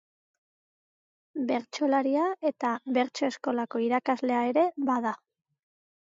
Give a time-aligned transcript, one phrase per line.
[1.49, 5.13] Bertsolaria eta bertso-eskolako irakaslea ere bada.